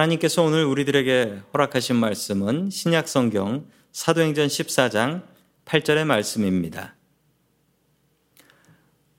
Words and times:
하나님께서 0.00 0.42
오늘 0.42 0.64
우리들에게 0.64 1.40
허락하신 1.52 1.96
말씀은 1.96 2.70
신약 2.70 3.06
성경 3.06 3.66
사도행전 3.92 4.46
14장 4.46 5.24
8절의 5.66 6.06
말씀입니다. 6.06 6.94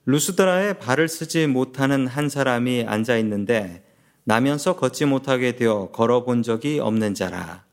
루스드라에 0.08 0.74
발을 0.80 1.08
쓰지 1.08 1.46
못하는 1.46 2.08
한 2.08 2.30
사람이 2.30 2.86
앉아 2.88 3.18
있는데 3.18 3.84
나면서 4.24 4.76
걷지 4.76 5.06
못하게 5.06 5.56
되어 5.56 5.92
걸어본 5.92 6.42
적이 6.42 6.80
없는 6.80 7.14
자라. 7.14 7.64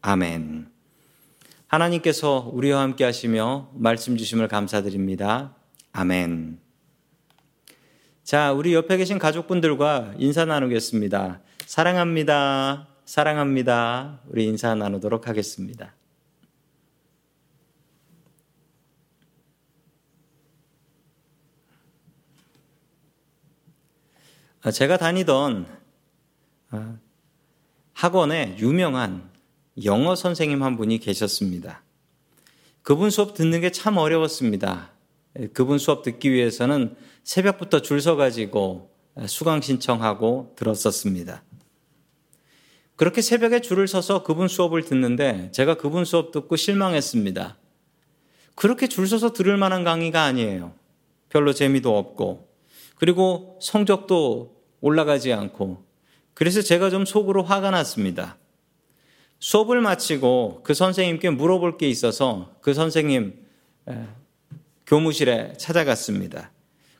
아멘. 0.00 0.68
하나님께서 1.68 2.50
우리와 2.52 2.80
함께 2.80 3.04
하시며 3.04 3.70
말씀 3.74 4.16
주심을 4.16 4.48
감사드립니다. 4.48 5.54
아멘. 5.92 6.58
자, 8.24 8.52
우리 8.52 8.74
옆에 8.74 8.96
계신 8.96 9.20
가족분들과 9.20 10.14
인사 10.18 10.44
나누겠습니다. 10.44 11.42
사랑합니다. 11.66 12.86
사랑합니다. 13.04 14.20
우리 14.28 14.44
인사 14.44 14.72
나누도록 14.76 15.26
하겠습니다. 15.26 15.94
아, 24.62 24.70
제가 24.70 24.96
다니던 24.96 25.66
아, 26.70 26.98
학원에 27.94 28.56
유명한 28.58 29.28
영어 29.84 30.14
선생님 30.14 30.62
한 30.62 30.76
분이 30.76 30.98
계셨습니다. 30.98 31.82
그분 32.82 33.10
수업 33.10 33.34
듣는 33.34 33.60
게 33.60 33.70
참 33.70 33.96
어려웠습니다. 33.96 34.92
그분 35.52 35.78
수업 35.78 36.04
듣기 36.04 36.32
위해서는 36.32 36.96
새벽부터 37.24 37.82
줄 37.82 38.00
서가지고 38.00 38.90
수강 39.26 39.60
신청하고 39.60 40.54
들었었습니다. 40.56 41.42
그렇게 42.96 43.20
새벽에 43.20 43.60
줄을 43.60 43.86
서서 43.86 44.22
그분 44.22 44.48
수업을 44.48 44.82
듣는데 44.82 45.50
제가 45.52 45.74
그분 45.74 46.04
수업 46.04 46.32
듣고 46.32 46.56
실망했습니다. 46.56 47.58
그렇게 48.54 48.88
줄 48.88 49.06
서서 49.06 49.34
들을 49.34 49.56
만한 49.58 49.84
강의가 49.84 50.24
아니에요. 50.24 50.72
별로 51.28 51.52
재미도 51.52 51.96
없고, 51.96 52.48
그리고 52.96 53.58
성적도 53.60 54.56
올라가지 54.80 55.32
않고, 55.32 55.84
그래서 56.32 56.62
제가 56.62 56.88
좀 56.88 57.04
속으로 57.04 57.42
화가 57.42 57.70
났습니다. 57.70 58.38
수업을 59.38 59.82
마치고 59.82 60.60
그 60.62 60.72
선생님께 60.72 61.30
물어볼 61.30 61.76
게 61.76 61.88
있어서 61.88 62.54
그 62.62 62.72
선생님 62.72 63.44
교무실에 64.86 65.54
찾아갔습니다. 65.58 66.50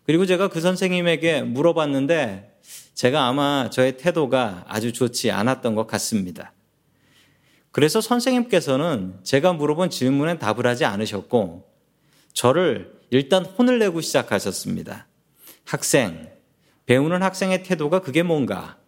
그리고 0.05 0.27
제가 0.27 0.49
그 0.49 0.61
선생님에게 0.61 1.43
물어봤는데 1.43 2.56
제가 2.95 3.27
아마 3.27 3.69
저의 3.71 3.97
태도가 3.97 4.65
아주 4.69 4.93
좋지 4.93 5.31
않았던 5.31 5.75
것 5.75 5.87
같습니다. 5.87 6.53
그래서 7.71 8.01
선생님께서는 8.01 9.19
제가 9.23 9.53
물어본 9.53 9.91
질문에 9.91 10.39
답을 10.39 10.67
하지 10.67 10.87
않으셨고 10.87 11.69
저를 12.33 12.97
일단 13.11 13.45
혼을 13.45 13.79
내고 13.79 14.01
시작하셨습니다. 14.01 15.07
학생, 15.65 16.31
배우는 16.87 17.23
학생의 17.23 17.65
태도가 17.65 18.01
그게 18.01 18.23
뭔가? 18.23 18.79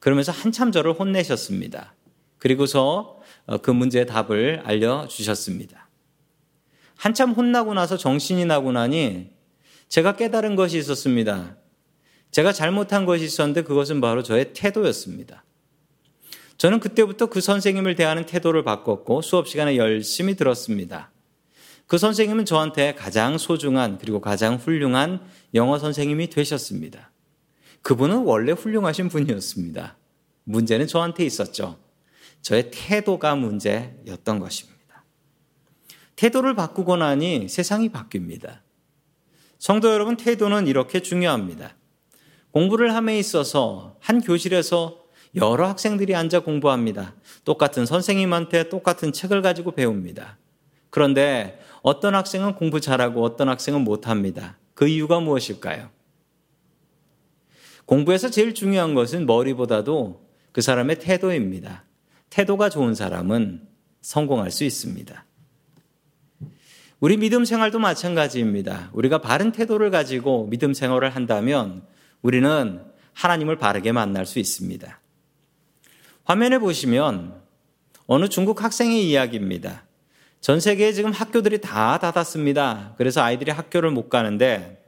그러면서 0.00 0.32
한참 0.32 0.72
저를 0.72 0.92
혼내셨습니다. 0.92 1.94
그리고서 2.38 3.20
어, 3.46 3.58
그 3.58 3.70
문제의 3.70 4.06
답을 4.06 4.62
알려주셨습니다. 4.64 5.88
한참 6.96 7.32
혼나고 7.32 7.74
나서 7.74 7.96
정신이 7.96 8.44
나고 8.44 8.72
나니 8.72 9.30
제가 9.88 10.16
깨달은 10.16 10.56
것이 10.56 10.78
있었습니다. 10.78 11.56
제가 12.30 12.52
잘못한 12.52 13.04
것이 13.06 13.24
있었는데 13.24 13.62
그것은 13.62 14.00
바로 14.00 14.22
저의 14.22 14.52
태도였습니다. 14.52 15.44
저는 16.58 16.80
그때부터 16.80 17.26
그 17.26 17.40
선생님을 17.40 17.94
대하는 17.94 18.26
태도를 18.26 18.64
바꿨고 18.64 19.22
수업 19.22 19.48
시간에 19.48 19.76
열심히 19.76 20.34
들었습니다. 20.34 21.10
그 21.86 21.96
선생님은 21.96 22.44
저한테 22.44 22.94
가장 22.94 23.38
소중한 23.38 23.96
그리고 23.98 24.20
가장 24.20 24.56
훌륭한 24.56 25.20
영어 25.54 25.78
선생님이 25.78 26.28
되셨습니다. 26.28 27.10
그분은 27.82 28.24
원래 28.24 28.52
훌륭하신 28.52 29.08
분이었습니다. 29.08 29.96
문제는 30.44 30.86
저한테 30.86 31.24
있었죠. 31.24 31.78
저의 32.42 32.70
태도가 32.70 33.36
문제였던 33.36 34.38
것입니다. 34.38 35.04
태도를 36.16 36.54
바꾸고 36.54 36.96
나니 36.96 37.48
세상이 37.48 37.90
바뀝니다. 37.90 38.60
성도 39.58 39.90
여러분, 39.92 40.16
태도는 40.16 40.66
이렇게 40.66 41.00
중요합니다. 41.00 41.77
공부를 42.50 42.94
함에 42.94 43.18
있어서 43.18 43.96
한 44.00 44.20
교실에서 44.20 45.04
여러 45.34 45.68
학생들이 45.68 46.14
앉아 46.14 46.40
공부합니다. 46.40 47.14
똑같은 47.44 47.86
선생님한테 47.86 48.68
똑같은 48.68 49.12
책을 49.12 49.42
가지고 49.42 49.72
배웁니다. 49.72 50.38
그런데 50.90 51.60
어떤 51.82 52.14
학생은 52.14 52.54
공부 52.54 52.80
잘하고 52.80 53.22
어떤 53.22 53.48
학생은 53.48 53.82
못합니다. 53.82 54.56
그 54.74 54.88
이유가 54.88 55.20
무엇일까요? 55.20 55.90
공부에서 57.84 58.30
제일 58.30 58.54
중요한 58.54 58.94
것은 58.94 59.26
머리보다도 59.26 60.26
그 60.52 60.60
사람의 60.60 60.98
태도입니다. 60.98 61.84
태도가 62.30 62.68
좋은 62.68 62.94
사람은 62.94 63.66
성공할 64.00 64.50
수 64.50 64.64
있습니다. 64.64 65.24
우리 67.00 67.16
믿음 67.16 67.44
생활도 67.44 67.78
마찬가지입니다. 67.78 68.90
우리가 68.92 69.18
바른 69.18 69.52
태도를 69.52 69.90
가지고 69.90 70.48
믿음 70.50 70.74
생활을 70.74 71.14
한다면 71.14 71.82
우리는 72.22 72.84
하나님을 73.14 73.56
바르게 73.58 73.92
만날 73.92 74.26
수 74.26 74.38
있습니다. 74.38 75.00
화면에 76.24 76.58
보시면 76.58 77.40
어느 78.06 78.28
중국 78.28 78.62
학생의 78.62 79.08
이야기입니다. 79.08 79.84
전 80.40 80.60
세계에 80.60 80.92
지금 80.92 81.10
학교들이 81.10 81.60
다 81.60 81.98
닫았습니다. 81.98 82.94
그래서 82.96 83.22
아이들이 83.22 83.50
학교를 83.50 83.90
못 83.90 84.08
가는데 84.08 84.82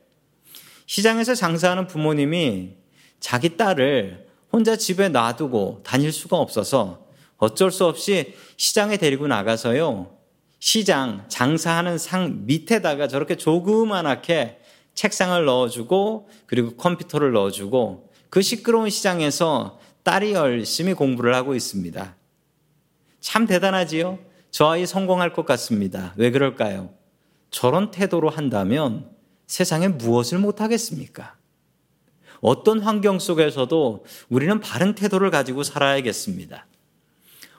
시장에서 0.87 1.35
장사하는 1.35 1.87
부모님이 1.87 2.77
자기 3.19 3.57
딸을 3.57 4.27
혼자 4.53 4.77
집에 4.77 5.09
놔두고 5.09 5.83
다닐 5.85 6.13
수가 6.13 6.37
없어서 6.37 7.07
어쩔 7.37 7.71
수 7.71 7.87
없이 7.87 8.35
시장에 8.57 8.97
데리고 8.97 9.27
나가서요. 9.27 10.19
시장 10.59 11.25
장사하는 11.29 11.97
상 11.99 12.47
밑에다가 12.47 13.09
저렇게 13.09 13.37
조그만하게 13.37 14.60
책상을 15.01 15.43
넣어주고 15.47 16.29
그리고 16.45 16.77
컴퓨터를 16.77 17.33
넣어주고 17.33 18.13
그 18.29 18.43
시끄러운 18.43 18.91
시장에서 18.91 19.81
딸이 20.03 20.33
열심히 20.35 20.93
공부를 20.93 21.35
하고 21.35 21.55
있습니다. 21.55 22.15
참 23.19 23.47
대단하지요? 23.47 24.19
저 24.51 24.67
아이 24.69 24.85
성공할 24.85 25.33
것 25.33 25.47
같습니다. 25.47 26.13
왜 26.17 26.31
그럴까요? 26.31 26.91
저런 27.51 27.91
태도로 27.91 28.29
한다면 28.29 29.09
세상에 29.47 29.89
무엇을 29.89 30.39
못하겠습니까? 30.39 31.35
어떤 32.43 32.81
환경 32.81 33.19
속에서도 33.19 34.05
우리는 34.29 34.61
바른 34.61 34.95
태도를 34.95 35.31
가지고 35.31 35.63
살아야겠습니다. 35.63 36.67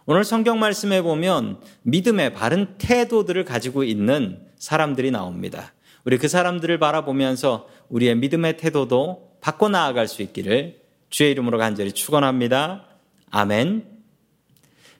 오늘 0.05 0.23
성경 0.25 0.59
말씀에 0.59 1.01
보면 1.01 1.59
믿음의 1.81 2.35
바른 2.35 2.77
태도들을 2.77 3.43
가지고 3.45 3.83
있는 3.83 4.45
사람들이 4.59 5.09
나옵니다. 5.09 5.73
우리 6.03 6.17
그 6.17 6.27
사람들을 6.27 6.77
바라보면서 6.79 7.67
우리의 7.89 8.15
믿음의 8.15 8.57
태도도 8.57 9.37
바꿔 9.41 9.69
나아갈 9.69 10.07
수 10.07 10.21
있기를 10.21 10.81
주의 11.09 11.31
이름으로 11.31 11.57
간절히 11.57 11.91
축원합니다. 11.91 12.85
아멘. 13.29 13.85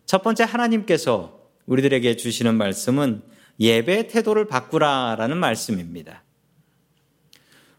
첫 0.06 0.23
번째 0.23 0.44
하나님께서 0.44 1.39
우리들에게 1.66 2.17
주시는 2.17 2.56
말씀은 2.56 3.22
예배 3.59 4.07
태도를 4.07 4.48
바꾸라라는 4.48 5.38
말씀입니다. 5.38 6.24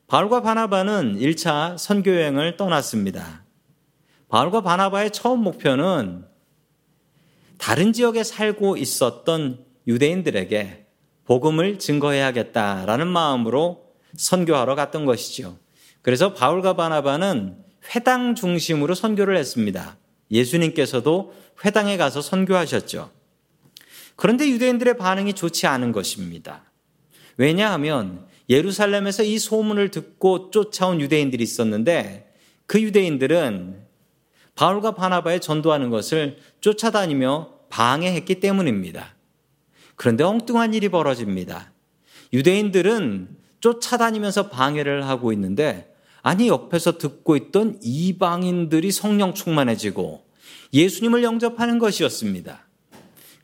바울과 0.06 0.42
바나바는 0.42 1.18
1차 1.18 1.78
선교 1.78 2.14
여행을 2.14 2.56
떠났습니다. 2.56 3.44
바울과 4.28 4.62
바나바의 4.62 5.10
처음 5.10 5.40
목표는 5.40 6.25
다른 7.58 7.92
지역에 7.92 8.25
살고 8.25 8.76
있었던 8.76 9.64
유대인들에게 9.86 10.81
복음을 11.24 11.78
증거해야겠다라는 11.78 13.06
마음으로 13.06 13.92
선교하러 14.16 14.74
갔던 14.74 15.04
것이죠. 15.04 15.56
그래서 16.02 16.34
바울과 16.34 16.74
바나바는 16.74 17.56
회당 17.94 18.34
중심으로 18.34 18.94
선교를 18.94 19.36
했습니다. 19.36 19.96
예수님께서도 20.30 21.34
회당에 21.64 21.96
가서 21.96 22.20
선교하셨죠. 22.20 23.10
그런데 24.16 24.48
유대인들의 24.48 24.96
반응이 24.96 25.34
좋지 25.34 25.66
않은 25.66 25.92
것입니다. 25.92 26.64
왜냐하면 27.36 28.26
예루살렘에서 28.48 29.22
이 29.22 29.38
소문을 29.38 29.90
듣고 29.90 30.50
쫓아온 30.50 31.00
유대인들이 31.00 31.42
있었는데 31.42 32.32
그 32.66 32.80
유대인들은 32.80 33.82
바울과 34.54 34.94
바나바의 34.94 35.40
전도하는 35.40 35.90
것을 35.90 36.38
쫓아다니며 36.60 37.50
방해했기 37.70 38.40
때문입니다. 38.40 39.14
그런데 39.96 40.24
엉뚱한 40.24 40.74
일이 40.74 40.88
벌어집니다. 40.88 41.72
유대인들은 42.32 43.36
쫓아다니면서 43.60 44.48
방해를 44.48 45.06
하고 45.06 45.32
있는데 45.32 45.94
아니 46.22 46.48
옆에서 46.48 46.98
듣고 46.98 47.36
있던 47.36 47.78
이방인들이 47.82 48.90
성령 48.92 49.34
충만해지고 49.34 50.24
예수님을 50.72 51.22
영접하는 51.22 51.78
것이었습니다. 51.78 52.66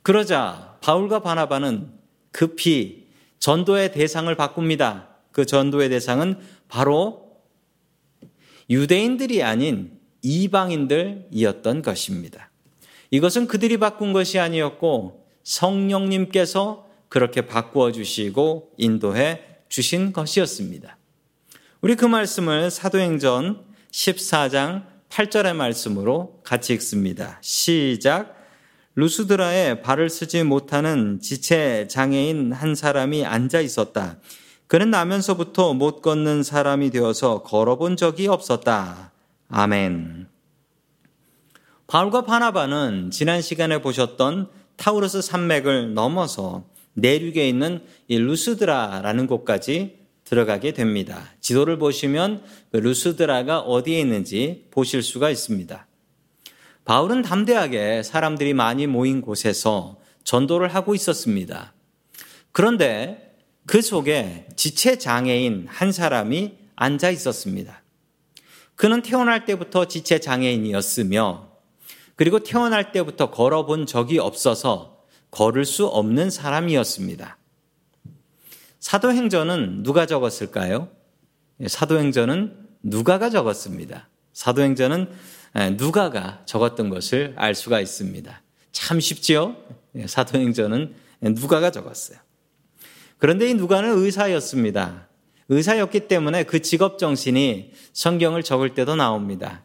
그러자 0.02 0.78
바울과 0.80 1.20
바나바는 1.20 1.90
급히 2.30 3.08
전도의 3.38 3.92
대상을 3.92 4.32
바꿉니다. 4.34 5.08
그 5.32 5.44
전도의 5.44 5.90
대상은 5.90 6.38
바로 6.68 7.36
유대인들이 8.70 9.42
아닌 9.42 9.98
이방인들이었던 10.22 11.82
것입니다. 11.82 12.50
이것은 13.10 13.46
그들이 13.46 13.78
바꾼 13.78 14.12
것이 14.12 14.38
아니었고 14.38 15.27
성령님께서 15.48 16.86
그렇게 17.08 17.46
바꾸어 17.46 17.90
주시고 17.90 18.72
인도해 18.76 19.40
주신 19.70 20.12
것이었습니다. 20.12 20.98
우리 21.80 21.96
그 21.96 22.04
말씀을 22.04 22.70
사도행전 22.70 23.64
14장 23.90 24.84
8절의 25.08 25.56
말씀으로 25.56 26.40
같이 26.44 26.74
읽습니다. 26.74 27.38
시작. 27.40 28.36
루스드라에 28.94 29.80
발을 29.80 30.10
쓰지 30.10 30.42
못하는 30.42 31.18
지체 31.20 31.88
장애인 31.88 32.52
한 32.52 32.74
사람이 32.74 33.24
앉아 33.24 33.60
있었다. 33.60 34.18
그는 34.66 34.90
나면서부터 34.90 35.72
못 35.72 36.02
걷는 36.02 36.42
사람이 36.42 36.90
되어서 36.90 37.42
걸어본 37.42 37.96
적이 37.96 38.26
없었다. 38.26 39.12
아멘. 39.48 40.28
바울과 41.86 42.26
바나바는 42.26 43.10
지난 43.12 43.40
시간에 43.40 43.80
보셨던 43.80 44.57
타우르스 44.78 45.20
산맥을 45.20 45.92
넘어서 45.92 46.64
내륙에 46.94 47.46
있는 47.46 47.82
이 48.06 48.16
루스드라라는 48.16 49.26
곳까지 49.26 49.98
들어가게 50.24 50.72
됩니다. 50.72 51.32
지도를 51.40 51.78
보시면 51.78 52.42
그 52.70 52.78
루스드라가 52.78 53.60
어디에 53.60 54.00
있는지 54.00 54.66
보실 54.70 55.02
수가 55.02 55.30
있습니다. 55.30 55.86
바울은 56.84 57.22
담대하게 57.22 58.02
사람들이 58.02 58.54
많이 58.54 58.86
모인 58.86 59.20
곳에서 59.20 59.98
전도를 60.24 60.74
하고 60.74 60.94
있었습니다. 60.94 61.74
그런데 62.52 63.36
그 63.66 63.82
속에 63.82 64.46
지체 64.56 64.96
장애인 64.96 65.66
한 65.68 65.92
사람이 65.92 66.54
앉아 66.76 67.10
있었습니다. 67.10 67.82
그는 68.74 69.02
태어날 69.02 69.44
때부터 69.44 69.86
지체 69.86 70.20
장애인이었으며 70.20 71.47
그리고 72.18 72.40
태어날 72.40 72.90
때부터 72.90 73.30
걸어본 73.30 73.86
적이 73.86 74.18
없어서 74.18 75.04
걸을 75.30 75.64
수 75.64 75.86
없는 75.86 76.30
사람이었습니다. 76.30 77.38
사도행전은 78.80 79.84
누가 79.84 80.04
적었을까요? 80.04 80.88
사도행전은 81.64 82.56
누가가 82.82 83.30
적었습니다. 83.30 84.08
사도행전은 84.32 85.12
예, 85.58 85.70
누가가 85.70 86.42
적었던 86.44 86.90
것을 86.90 87.34
알 87.36 87.54
수가 87.54 87.80
있습니다. 87.80 88.42
참 88.72 88.98
쉽지요? 88.98 89.56
예, 89.94 90.08
사도행전은 90.08 90.96
누가가 91.20 91.70
적었어요. 91.70 92.18
그런데 93.18 93.48
이 93.48 93.54
누가는 93.54 93.96
의사였습니다. 93.96 95.06
의사였기 95.50 96.08
때문에 96.08 96.42
그 96.42 96.62
직업 96.62 96.98
정신이 96.98 97.74
성경을 97.92 98.42
적을 98.42 98.74
때도 98.74 98.96
나옵니다. 98.96 99.62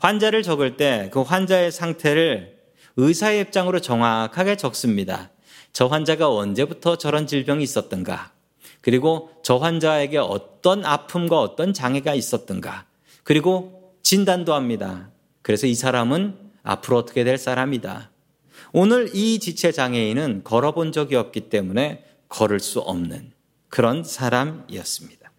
환자를 0.00 0.42
적을 0.42 0.76
때 0.76 1.08
그 1.12 1.22
환자의 1.22 1.72
상태를 1.72 2.56
의사의 2.96 3.42
입장으로 3.42 3.80
정확하게 3.80 4.56
적습니다. 4.56 5.30
저 5.72 5.86
환자가 5.86 6.30
언제부터 6.30 6.96
저런 6.96 7.26
질병이 7.26 7.62
있었던가, 7.62 8.32
그리고 8.80 9.30
저 9.42 9.56
환자에게 9.56 10.16
어떤 10.18 10.84
아픔과 10.84 11.40
어떤 11.40 11.74
장애가 11.74 12.14
있었던가, 12.14 12.86
그리고 13.22 13.94
진단도 14.02 14.54
합니다. 14.54 15.10
그래서 15.42 15.66
이 15.66 15.74
사람은 15.74 16.36
앞으로 16.62 16.96
어떻게 16.96 17.24
될 17.24 17.36
사람이다. 17.36 18.10
오늘 18.72 19.10
이 19.14 19.38
지체 19.38 19.72
장애인은 19.72 20.42
걸어본 20.44 20.92
적이 20.92 21.16
없기 21.16 21.50
때문에 21.50 22.04
걸을 22.28 22.60
수 22.60 22.80
없는 22.80 23.32
그런 23.68 24.02
사람이었습니다. 24.02 25.30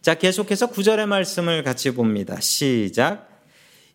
자, 0.00 0.14
계속해서 0.14 0.68
구절의 0.68 1.06
말씀을 1.06 1.64
같이 1.64 1.90
봅니다. 1.90 2.40
시작. 2.40 3.35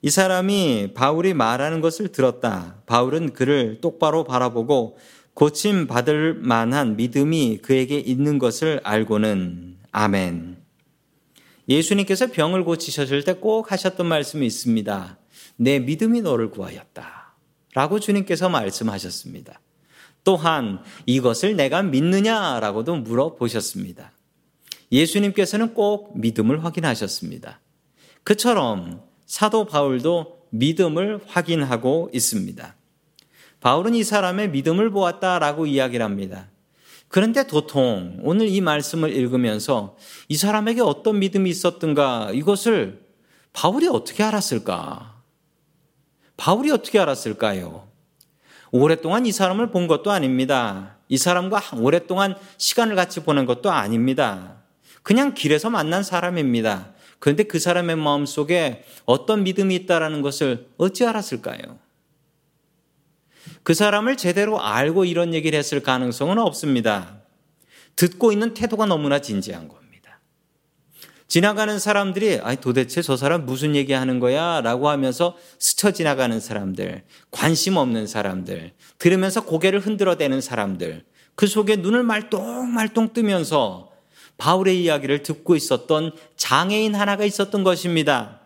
이 0.01 0.09
사람이 0.09 0.94
바울이 0.95 1.33
말하는 1.33 1.80
것을 1.80 2.07
들었다. 2.12 2.81
바울은 2.88 3.33
그를 3.33 3.80
똑바로 3.81 4.24
바라보고 4.24 4.98
고침 5.33 5.88
받을 5.88 6.33
만한 6.33 6.95
믿음이 6.95 7.59
그에게 7.62 8.00
있는 8.00 8.39
것을 8.39 8.81
알고는 8.83 9.77
아멘. 9.92 10.57
예수님께서 11.69 12.27
병을 12.27 12.63
고치셨을 12.63 13.24
때 13.24 13.33
꼭 13.33 13.71
하셨던 13.71 14.07
말씀이 14.07 14.45
있습니다. 14.45 15.18
내 15.57 15.80
믿음이 15.80 16.21
너를 16.21 16.50
구하였다. 16.50 17.36
라고 17.74 18.00
주님께서 18.00 18.50
말씀하셨습니다. 18.50 19.62
또한 20.24 20.83
이것을 21.06 21.56
내가 21.56 21.81
믿느냐라고도 21.83 22.98
물어보셨습니다. 22.98 24.12
예수님께서는 24.92 25.74
꼭 25.74 26.19
믿음을 26.19 26.65
확인하셨습니다. 26.65 27.59
그처럼 28.24 29.01
사도 29.31 29.63
바울도 29.63 30.48
믿음을 30.50 31.22
확인하고 31.25 32.10
있습니다. 32.13 32.75
바울은 33.62 33.95
이 33.95 34.04
사람의 34.04 34.50
믿음을 34.50 34.89
보았다라고 34.89 35.68
이야기를 35.68 36.04
합니다. 36.04 36.50
그런데 37.07 37.48
도통 37.48 38.19
오늘 38.24 38.50
이 38.50 38.60
말씀을 38.60 39.16
읽으면서 39.16 39.95
이 40.28 40.36
사람에게 40.36 40.81
어떤 40.81 41.19
믿음이 41.19 41.50
있었던가 41.50 42.31
이것을 42.33 43.06
바울이 43.54 43.88
어떻게 43.88 44.22
알았을까? 44.22 45.22
바울이 46.36 46.69
어떻게 46.69 47.00
알았을까요? 47.00 47.88
오랫동안 48.72 49.25
이 49.25 49.31
사람을 49.31 49.72
본 49.72 49.88
것도 49.88 50.12
아닙니다. 50.12 50.98
이 51.07 51.18
사람과 51.18 51.62
오랫동안 51.77 52.36
시간을 52.57 52.98
같이 52.98 53.22
보낸 53.22 53.45
것도 53.45 53.72
아닙니다. 53.72 54.57
그냥 55.04 55.34
길에서 55.34 55.69
만난 55.69 56.04
사람입니다. 56.04 56.92
그런데 57.21 57.44
그 57.44 57.59
사람의 57.59 57.97
마음 57.97 58.25
속에 58.25 58.83
어떤 59.06 59.44
믿음이 59.44 59.75
있다라는 59.75 60.23
것을 60.23 60.69
어찌 60.77 61.06
알았을까요? 61.06 61.77
그 63.62 63.75
사람을 63.75 64.18
제대로 64.18 64.59
알고 64.59 65.06
이런 65.06 65.35
얘기를 65.35 65.57
했을 65.57 65.83
가능성은 65.83 66.39
없습니다. 66.39 67.21
듣고 67.95 68.31
있는 68.31 68.55
태도가 68.55 68.88
너무나 68.88 69.19
진지한 69.19 69.67
겁니다. 69.67 70.19
지나가는 71.27 71.77
사람들이 71.77 72.39
아니 72.41 72.57
도대체 72.57 73.03
저 73.03 73.15
사람 73.15 73.46
무슨 73.46 73.75
얘기 73.75 73.93
하는 73.93 74.19
거야? 74.19 74.62
라고 74.62 74.89
하면서 74.89 75.38
스쳐 75.60 75.91
지나가는 75.91 76.39
사람들, 76.39 77.03
관심 77.29 77.77
없는 77.77 78.07
사람들, 78.07 78.74
들으면서 78.98 79.46
고개를 79.46 79.79
흔들어대는 79.79 80.41
사람들, 80.41 81.05
그 81.36 81.46
속에 81.46 81.75
눈을 81.75 82.01
말똥말똥 82.01 83.13
뜨면서 83.13 83.90
바울의 84.41 84.81
이야기를 84.81 85.21
듣고 85.21 85.55
있었던 85.55 86.13
장애인 86.36 86.95
하나가 86.95 87.25
있었던 87.25 87.63
것입니다. 87.63 88.39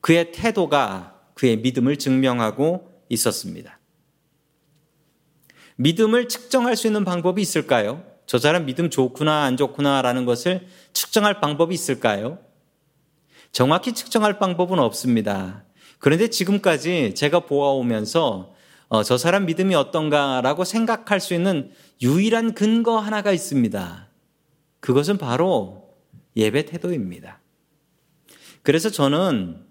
그의 0.00 0.30
태도가 0.30 1.18
그의 1.34 1.56
믿음을 1.56 1.96
증명하고 1.96 3.02
있었습니다. 3.08 3.80
믿음을 5.74 6.28
측정할 6.28 6.76
수 6.76 6.86
있는 6.86 7.04
방법이 7.04 7.42
있을까요? 7.42 8.04
저 8.26 8.38
사람 8.38 8.66
믿음 8.66 8.88
좋구나, 8.88 9.42
안 9.42 9.56
좋구나라는 9.56 10.26
것을 10.26 10.68
측정할 10.92 11.40
방법이 11.40 11.74
있을까요? 11.74 12.38
정확히 13.50 13.94
측정할 13.94 14.38
방법은 14.38 14.78
없습니다. 14.78 15.64
그런데 15.98 16.28
지금까지 16.28 17.16
제가 17.16 17.40
보아오면서 17.40 18.54
어, 18.88 19.02
저 19.02 19.18
사람 19.18 19.46
믿음이 19.46 19.74
어떤가라고 19.74 20.62
생각할 20.62 21.18
수 21.18 21.34
있는 21.34 21.72
유일한 22.00 22.54
근거 22.54 23.00
하나가 23.00 23.32
있습니다. 23.32 24.05
그것은 24.86 25.18
바로 25.18 25.96
예배 26.36 26.66
태도입니다. 26.66 27.40
그래서 28.62 28.88
저는 28.88 29.64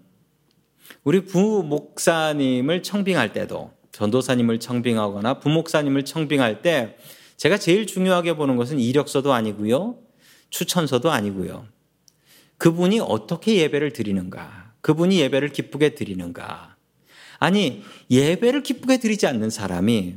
우리 1.04 1.24
부목사님을 1.24 2.82
청빙할 2.82 3.32
때도 3.32 3.72
전도사님을 3.92 4.60
청빙하거나 4.60 5.40
부목사님을 5.40 6.04
청빙할 6.04 6.60
때 6.60 6.98
제가 7.38 7.56
제일 7.56 7.86
중요하게 7.86 8.36
보는 8.36 8.56
것은 8.56 8.78
이력서도 8.78 9.32
아니고요. 9.32 9.98
추천서도 10.50 11.10
아니고요. 11.10 11.66
그분이 12.58 13.00
어떻게 13.00 13.56
예배를 13.56 13.94
드리는가? 13.94 14.74
그분이 14.82 15.18
예배를 15.18 15.48
기쁘게 15.48 15.94
드리는가? 15.94 16.76
아니, 17.38 17.82
예배를 18.10 18.62
기쁘게 18.62 18.98
드리지 18.98 19.26
않는 19.26 19.48
사람이 19.48 20.16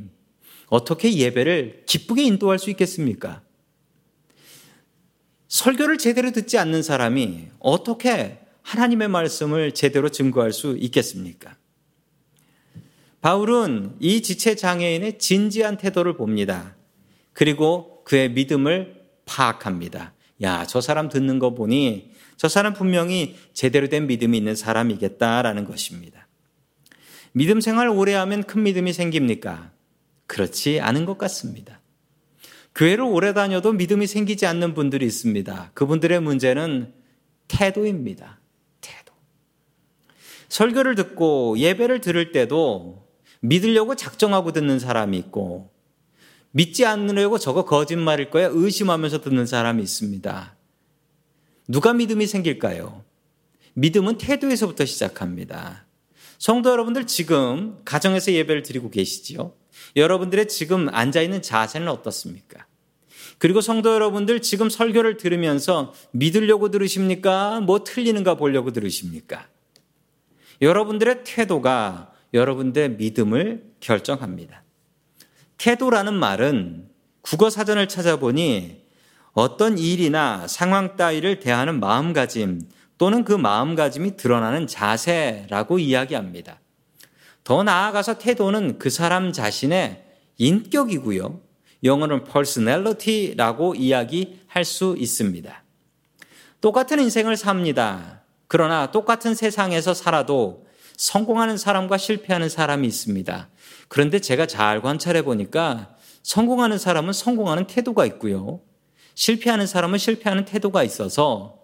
어떻게 0.66 1.10
예배를 1.14 1.84
기쁘게 1.86 2.22
인도할 2.22 2.58
수 2.58 2.68
있겠습니까? 2.68 3.40
설교를 5.50 5.98
제대로 5.98 6.30
듣지 6.30 6.58
않는 6.58 6.82
사람이 6.82 7.48
어떻게 7.58 8.38
하나님의 8.62 9.08
말씀을 9.08 9.72
제대로 9.72 10.08
증거할 10.08 10.52
수 10.52 10.76
있겠습니까? 10.78 11.56
바울은 13.20 13.96
이 13.98 14.22
지체 14.22 14.54
장애인의 14.54 15.18
진지한 15.18 15.76
태도를 15.76 16.16
봅니다. 16.16 16.76
그리고 17.32 18.02
그의 18.04 18.30
믿음을 18.30 19.02
파악합니다. 19.26 20.14
야, 20.42 20.64
저 20.66 20.80
사람 20.80 21.08
듣는 21.08 21.40
거 21.40 21.52
보니 21.52 22.12
저 22.36 22.48
사람 22.48 22.72
분명히 22.72 23.36
제대로 23.52 23.88
된 23.88 24.06
믿음이 24.06 24.38
있는 24.38 24.54
사람이겠다라는 24.54 25.64
것입니다. 25.64 26.28
믿음 27.32 27.60
생활 27.60 27.88
오래 27.88 28.14
하면 28.14 28.44
큰 28.44 28.62
믿음이 28.62 28.92
생깁니까? 28.92 29.72
그렇지 30.28 30.80
않은 30.80 31.06
것 31.06 31.18
같습니다. 31.18 31.79
교회를 32.74 33.04
오래 33.04 33.32
다녀도 33.32 33.72
믿음이 33.72 34.06
생기지 34.06 34.46
않는 34.46 34.74
분들이 34.74 35.06
있습니다. 35.06 35.72
그분들의 35.74 36.20
문제는 36.20 36.92
태도입니다. 37.48 38.40
태도. 38.80 39.12
설교를 40.48 40.94
듣고 40.94 41.58
예배를 41.58 42.00
들을 42.00 42.32
때도 42.32 43.06
믿으려고 43.40 43.96
작정하고 43.96 44.52
듣는 44.52 44.78
사람이 44.78 45.18
있고 45.18 45.70
믿지 46.52 46.84
않으려고 46.84 47.38
저거 47.38 47.64
거짓말일 47.64 48.30
거야 48.30 48.48
의심하면서 48.52 49.20
듣는 49.20 49.46
사람이 49.46 49.82
있습니다. 49.82 50.56
누가 51.68 51.92
믿음이 51.92 52.26
생길까요? 52.26 53.04
믿음은 53.74 54.18
태도에서부터 54.18 54.84
시작합니다. 54.84 55.86
성도 56.38 56.70
여러분들 56.70 57.06
지금 57.06 57.80
가정에서 57.84 58.32
예배를 58.32 58.62
드리고 58.62 58.90
계시지요? 58.90 59.54
여러분들의 59.96 60.48
지금 60.48 60.88
앉아 60.92 61.20
있는 61.20 61.42
자세는 61.42 61.88
어떻습니까? 61.88 62.66
그리고 63.38 63.60
성도 63.60 63.94
여러분들 63.94 64.42
지금 64.42 64.68
설교를 64.68 65.16
들으면서 65.16 65.94
믿으려고 66.12 66.70
들으십니까? 66.70 67.60
뭐 67.60 67.84
틀리는가 67.84 68.34
보려고 68.34 68.70
들으십니까? 68.70 69.46
여러분들의 70.60 71.24
태도가 71.24 72.12
여러분들의 72.34 72.90
믿음을 72.96 73.64
결정합니다. 73.80 74.62
태도라는 75.58 76.14
말은 76.14 76.88
국어 77.22 77.50
사전을 77.50 77.88
찾아보니 77.88 78.82
어떤 79.32 79.78
일이나 79.78 80.46
상황 80.46 80.96
따위를 80.96 81.40
대하는 81.40 81.80
마음가짐 81.80 82.60
또는 82.98 83.24
그 83.24 83.32
마음가짐이 83.32 84.16
드러나는 84.16 84.66
자세라고 84.66 85.78
이야기합니다. 85.78 86.60
더 87.44 87.62
나아가서 87.62 88.18
태도는 88.18 88.78
그 88.78 88.90
사람 88.90 89.32
자신의 89.32 90.04
인격이고요. 90.38 91.40
영어는 91.84 92.24
personality라고 92.24 93.74
이야기할 93.74 94.64
수 94.64 94.94
있습니다. 94.98 95.64
똑같은 96.60 97.00
인생을 97.00 97.36
삽니다. 97.36 98.22
그러나 98.46 98.90
똑같은 98.90 99.34
세상에서 99.34 99.94
살아도 99.94 100.66
성공하는 100.96 101.56
사람과 101.56 101.96
실패하는 101.96 102.48
사람이 102.50 102.86
있습니다. 102.86 103.48
그런데 103.88 104.18
제가 104.18 104.46
잘 104.46 104.82
관찰해 104.82 105.22
보니까 105.22 105.96
성공하는 106.22 106.76
사람은 106.76 107.14
성공하는 107.14 107.66
태도가 107.66 108.04
있고요. 108.06 108.60
실패하는 109.14 109.66
사람은 109.66 109.98
실패하는 109.98 110.44
태도가 110.44 110.82
있어서 110.82 111.58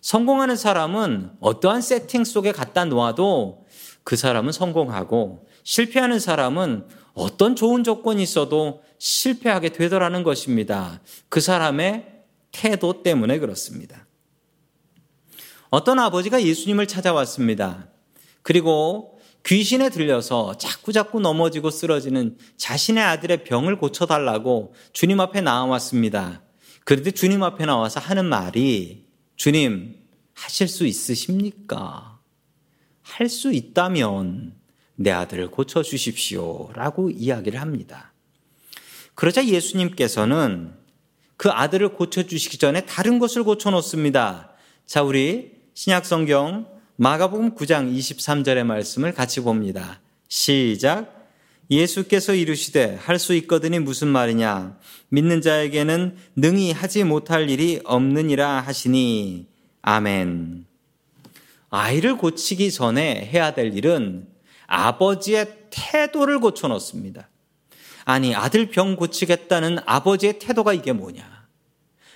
성공하는 0.00 0.54
사람은 0.56 1.32
어떠한 1.40 1.82
세팅 1.82 2.24
속에 2.24 2.52
갖다 2.52 2.84
놓아도 2.84 3.66
그 4.08 4.16
사람은 4.16 4.52
성공하고 4.52 5.46
실패하는 5.64 6.18
사람은 6.18 6.88
어떤 7.12 7.54
좋은 7.54 7.84
조건이 7.84 8.22
있어도 8.22 8.82
실패하게 8.96 9.68
되더라는 9.68 10.22
것입니다. 10.22 11.02
그 11.28 11.42
사람의 11.42 12.06
태도 12.50 13.02
때문에 13.02 13.38
그렇습니다. 13.38 14.06
어떤 15.68 15.98
아버지가 15.98 16.42
예수님을 16.42 16.86
찾아왔습니다. 16.86 17.90
그리고 18.40 19.20
귀신에 19.44 19.90
들려서 19.90 20.56
자꾸자꾸 20.56 21.20
넘어지고 21.20 21.68
쓰러지는 21.68 22.38
자신의 22.56 23.04
아들의 23.04 23.44
병을 23.44 23.76
고쳐달라고 23.76 24.72
주님 24.94 25.20
앞에 25.20 25.42
나왔습니다. 25.42 26.40
그런데 26.86 27.10
주님 27.10 27.42
앞에 27.42 27.66
나와서 27.66 28.00
하는 28.00 28.24
말이 28.24 29.04
주님, 29.36 29.96
하실 30.32 30.66
수 30.66 30.86
있으십니까? 30.86 32.17
할 33.08 33.28
수 33.28 33.52
있다면 33.52 34.54
내 34.96 35.10
아들을 35.10 35.50
고쳐주십시오. 35.50 36.70
라고 36.74 37.10
이야기를 37.10 37.60
합니다. 37.60 38.12
그러자 39.14 39.46
예수님께서는 39.46 40.74
그 41.36 41.50
아들을 41.50 41.90
고쳐주시기 41.94 42.58
전에 42.58 42.82
다른 42.82 43.18
것을 43.18 43.44
고쳐놓습니다. 43.44 44.50
자, 44.86 45.02
우리 45.02 45.52
신약성경 45.74 46.66
마가복음 46.96 47.54
9장 47.54 47.96
23절의 47.96 48.64
말씀을 48.64 49.14
같이 49.14 49.40
봅니다. 49.40 50.00
시작. 50.28 51.14
예수께서 51.70 52.34
이르시되 52.34 52.96
할 53.00 53.18
수 53.18 53.34
있거든이 53.34 53.78
무슨 53.78 54.08
말이냐? 54.08 54.78
믿는 55.10 55.40
자에게는 55.42 56.16
능히 56.36 56.72
하지 56.72 57.04
못할 57.04 57.50
일이 57.50 57.80
없느니라 57.84 58.60
하시니 58.60 59.46
아멘. 59.82 60.67
아이를 61.70 62.16
고치기 62.16 62.72
전에 62.72 63.28
해야 63.32 63.52
될 63.52 63.76
일은 63.76 64.28
아버지의 64.66 65.68
태도를 65.70 66.40
고쳐 66.40 66.68
놓습니다. 66.68 67.28
아니, 68.04 68.34
아들 68.34 68.70
병 68.70 68.96
고치겠다는 68.96 69.78
아버지의 69.84 70.38
태도가 70.38 70.72
이게 70.72 70.92
뭐냐? 70.92 71.46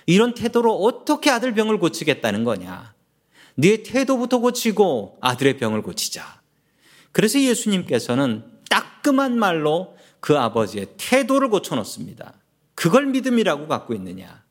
이런 0.05 0.33
태도로 0.33 0.73
어떻게 0.75 1.29
아들 1.29 1.53
병을 1.53 1.79
고치겠다는 1.79 2.43
거냐? 2.43 2.93
네 3.55 3.83
태도부터 3.83 4.39
고치고 4.39 5.19
아들의 5.21 5.57
병을 5.57 5.83
고치자. 5.83 6.41
그래서 7.11 7.39
예수님께서는 7.39 8.43
따끔한 8.69 9.37
말로 9.37 9.95
그 10.19 10.37
아버지의 10.37 10.87
태도를 10.97 11.49
고쳐놓습니다. 11.49 12.33
그걸 12.75 13.05
믿음이라고 13.07 13.67
갖고 13.67 13.93
있느냐. 13.93 14.43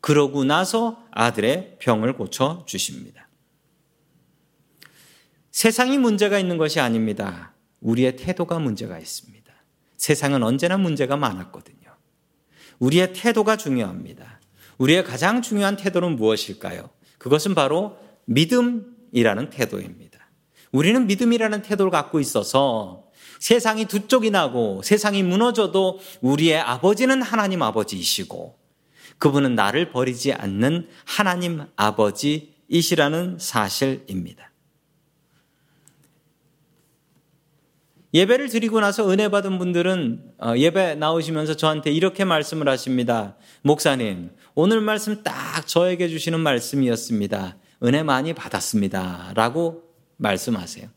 그러고 0.00 0.44
나서 0.44 1.04
아들의 1.10 1.76
병을 1.80 2.14
고쳐 2.14 2.64
주십니다. 2.66 3.25
세상이 5.56 5.96
문제가 5.96 6.38
있는 6.38 6.58
것이 6.58 6.80
아닙니다. 6.80 7.54
우리의 7.80 8.16
태도가 8.16 8.58
문제가 8.58 8.98
있습니다. 8.98 9.50
세상은 9.96 10.42
언제나 10.42 10.76
문제가 10.76 11.16
많았거든요. 11.16 11.96
우리의 12.78 13.14
태도가 13.14 13.56
중요합니다. 13.56 14.38
우리의 14.76 15.02
가장 15.02 15.40
중요한 15.40 15.78
태도는 15.78 16.16
무엇일까요? 16.16 16.90
그것은 17.16 17.54
바로 17.54 17.96
믿음이라는 18.26 19.48
태도입니다. 19.48 20.28
우리는 20.72 21.06
믿음이라는 21.06 21.62
태도를 21.62 21.90
갖고 21.90 22.20
있어서 22.20 23.08
세상이 23.40 23.86
두 23.86 24.08
쪽이 24.08 24.30
나고 24.30 24.82
세상이 24.82 25.22
무너져도 25.22 26.00
우리의 26.20 26.60
아버지는 26.60 27.22
하나님 27.22 27.62
아버지이시고 27.62 28.58
그분은 29.16 29.54
나를 29.54 29.90
버리지 29.90 30.34
않는 30.34 30.90
하나님 31.06 31.64
아버지이시라는 31.76 33.38
사실입니다. 33.40 34.45
예배를 38.16 38.48
드리고 38.48 38.80
나서 38.80 39.10
은혜 39.10 39.28
받은 39.28 39.58
분들은 39.58 40.22
어, 40.38 40.54
예배 40.56 40.94
나오시면서 40.94 41.56
저한테 41.56 41.92
이렇게 41.92 42.24
말씀을 42.24 42.66
하십니다. 42.66 43.36
목사님, 43.60 44.30
오늘 44.54 44.80
말씀 44.80 45.22
딱 45.22 45.66
저에게 45.66 46.08
주시는 46.08 46.40
말씀이었습니다. 46.40 47.58
은혜 47.82 48.02
많이 48.02 48.32
받았습니다. 48.32 49.32
라고 49.34 49.82
말씀하세요. 50.16 50.88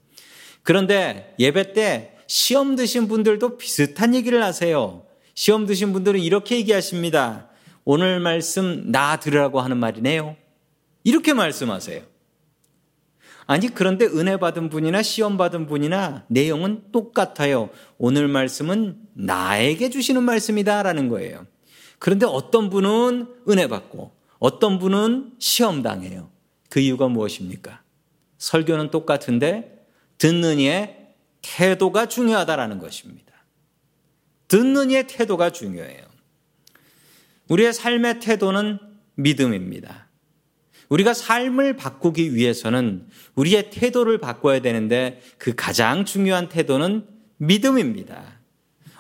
그런데 0.64 1.36
예배 1.40 1.74
때 1.74 2.14
시험 2.28 2.78
드신 2.78 3.10
분들도 3.10 3.58
비슷한 3.58 4.16
얘기를 4.16 4.42
하세요. 4.42 5.04
시험 5.36 5.66
드신 5.66 5.92
분들은 5.92 6.22
이렇게 6.22 6.56
얘기하십니다. 6.56 7.50
오늘 7.84 8.22
말씀 8.22 8.94
나 8.94 9.18
들으라고 9.18 9.60
하는 9.60 9.76
말이네요. 9.76 10.38
이렇게 11.04 11.34
말씀하세요. 11.34 12.02
아니, 13.50 13.68
그런데 13.68 14.06
은혜 14.06 14.38
받은 14.38 14.70
분이나 14.70 15.02
시험 15.02 15.36
받은 15.36 15.66
분이나 15.66 16.24
내용은 16.28 16.84
똑같아요. 16.92 17.72
오늘 17.98 18.28
말씀은 18.28 18.96
나에게 19.14 19.90
주시는 19.90 20.22
말씀이다라는 20.22 21.10
거예요. 21.10 21.48
그런데 21.98 22.28
어떤 22.28 22.70
분은 22.70 23.26
은혜 23.50 23.68
받고 23.68 24.12
어떤 24.38 24.78
분은 24.78 25.32
시험 25.40 25.82
당해요. 25.82 26.30
그 26.70 26.80
이유가 26.80 27.08
무엇입니까? 27.08 27.82
설교는 28.38 28.92
똑같은데 28.92 29.84
듣는 30.20 30.60
이의 30.60 31.08
태도가 31.42 32.06
중요하다라는 32.06 32.78
것입니다. 32.78 33.34
듣는 34.48 34.92
이의 34.92 35.08
태도가 35.08 35.50
중요해요. 35.50 36.04
우리의 37.48 37.74
삶의 37.74 38.20
태도는 38.20 38.78
믿음입니다. 39.16 40.09
우리가 40.90 41.14
삶을 41.14 41.78
바꾸기 41.78 42.36
위해서는 42.36 43.08
우리의 43.36 43.70
태도를 43.70 44.18
바꿔야 44.18 44.60
되는데 44.60 45.22
그 45.38 45.54
가장 45.56 46.04
중요한 46.04 46.50
태도는 46.50 47.06
믿음입니다. 47.38 48.40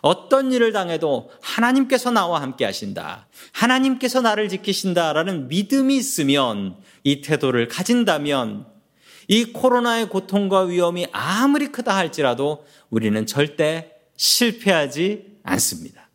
어떤 0.01 0.51
일을 0.51 0.71
당해도 0.71 1.29
하나님께서 1.41 2.11
나와 2.11 2.41
함께 2.41 2.63
하신다. 2.63 3.27
하나님께서 3.51 4.21
나를 4.21 4.47
지키신다라는 4.47 5.49
믿음이 5.49 5.97
있으면 5.97 6.77
이 7.03 7.21
태도를 7.21 7.67
가진다면 7.67 8.65
이 9.27 9.45
코로나의 9.45 10.09
고통과 10.09 10.61
위험이 10.61 11.07
아무리 11.11 11.67
크다 11.67 11.95
할지라도 11.95 12.65
우리는 12.89 13.25
절대 13.25 13.91
실패하지 14.15 15.25
않습니다. 15.43 16.09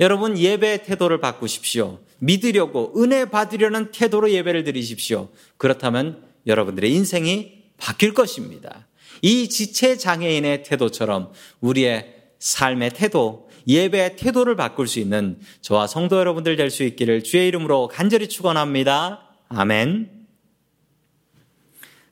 여러분 0.00 0.38
예배의 0.38 0.84
태도를 0.84 1.20
바꾸십시오. 1.20 1.98
믿으려고 2.22 2.92
은혜 2.96 3.24
받으려는 3.24 3.90
태도로 3.90 4.30
예배를 4.30 4.62
드리십시오. 4.62 5.28
그렇다면 5.56 6.22
여러분들의 6.46 6.92
인생이 6.92 7.64
바뀔 7.76 8.14
것입니다. 8.14 8.86
이 9.22 9.48
지체 9.48 9.96
장애인의 9.96 10.62
태도처럼 10.62 11.32
우리의 11.60 12.14
삶의 12.38 12.90
태도, 12.90 13.48
예배의 13.66 14.16
태도를 14.16 14.54
바꿀 14.54 14.86
수 14.86 15.00
있는 15.00 15.40
저와 15.62 15.86
성도 15.88 16.16
여러분들 16.16 16.56
될 16.56 16.70
수 16.70 16.84
있기를 16.84 17.24
주의 17.24 17.48
이름으로 17.48 17.88
간절히 17.88 18.28
축원합니다. 18.28 19.28
아멘. 19.48 20.26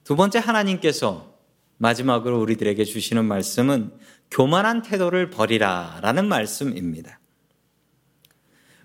두 0.03 0.17
번째 0.17 0.41
하나님께서 0.41 1.35
마지막으로 1.79 2.41
우리들에게 2.41 2.85
주시는 2.85 3.25
말씀은 3.25 3.93
교만한 4.31 4.83
태도를 4.83 5.31
버리라라는 5.31 6.27
말씀입니다. 6.27 7.20